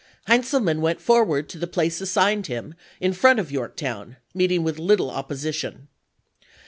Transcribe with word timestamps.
Heintzelman 0.27 0.79
went 0.81 0.99
forward 0.99 1.47
to 1.49 1.59
the 1.59 1.67
place 1.67 2.01
assigned 2.01 2.47
him 2.47 2.73
in 2.99 3.13
front 3.13 3.37
of 3.37 3.51
Yorktown, 3.51 4.15
meeting 4.33 4.63
with 4.63 4.79
little 4.79 5.11
opposition. 5.11 5.89